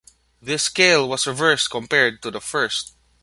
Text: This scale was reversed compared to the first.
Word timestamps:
This 0.41 0.63
scale 0.63 1.07
was 1.07 1.27
reversed 1.27 1.69
compared 1.69 2.23
to 2.23 2.31
the 2.31 2.41
first. 2.41 2.95